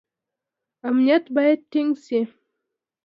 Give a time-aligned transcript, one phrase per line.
[0.89, 2.21] امنیت باید ټینګ شي